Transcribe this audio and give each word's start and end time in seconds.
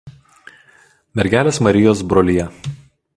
Mergelės 1.21 1.61
Marijos 1.67 2.03
brolija. 2.15 2.49